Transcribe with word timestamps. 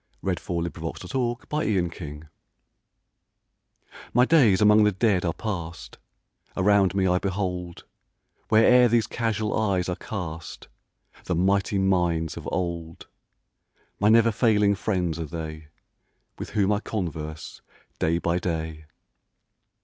Stanzas 0.23 0.47
Written 0.47 0.65
in 0.65 0.91
His 0.99 1.13
Library 1.13 2.23
1V/TY 4.15 4.25
days 4.25 4.59
among 4.59 4.83
the 4.83 4.91
Dead 4.91 5.23
are 5.23 5.31
past; 5.31 5.99
*•• 6.47 6.53
Around 6.65 6.95
me 6.95 7.05
I 7.05 7.19
behold, 7.19 7.85
Where'er 8.49 8.87
these 8.87 9.05
casual 9.05 9.55
eyes 9.55 9.87
are 9.89 9.95
cast, 9.95 10.67
The 11.25 11.35
mighty 11.35 11.77
minds 11.77 12.35
of 12.35 12.49
old; 12.51 13.05
My 13.99 14.09
never 14.09 14.31
failing 14.31 14.73
friends 14.73 15.19
are 15.19 15.25
they, 15.25 15.67
With 16.39 16.49
whom 16.57 16.71
I 16.71 16.79
converse 16.79 17.61
day 17.99 18.17
by 18.17 18.39
day. 18.39 18.85